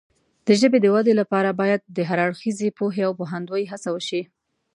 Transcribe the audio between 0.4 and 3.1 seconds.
د ژبې د وده لپاره باید د هر اړخیزې پوهې